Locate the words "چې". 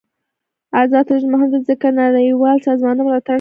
1.91-1.97